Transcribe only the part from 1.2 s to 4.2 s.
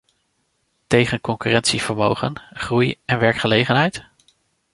concurrentievermogen, groei en werkgelegenheid?